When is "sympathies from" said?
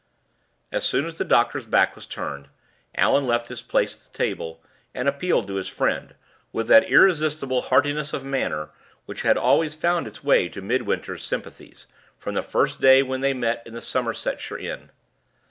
11.21-12.33